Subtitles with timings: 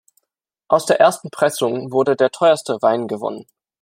[0.67, 3.45] Aus der ersten Pressung wurde der teuerste Wein gewonnen.